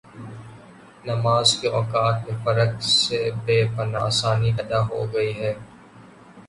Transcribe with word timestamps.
نمازکے 1.07 1.67
اوقات 1.77 2.15
میں 2.25 2.37
فرق 2.43 2.71
سے 2.99 3.19
بے 3.45 3.57
پناہ 3.75 4.03
آسانی 4.09 4.51
پیدا 4.57 4.79
ہوگئی 4.89 5.31
ہے۔ 5.41 5.53